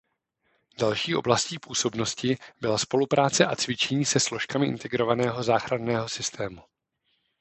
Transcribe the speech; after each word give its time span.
Další 0.79 1.15
oblastí 1.15 1.59
působnosti 1.59 2.37
byla 2.61 2.77
spolupráce 2.77 3.45
a 3.45 3.55
cvičení 3.55 4.05
se 4.05 4.19
složkami 4.19 4.67
integrovaného 4.67 5.43
záchranného 5.43 6.09
systému. 6.09 6.61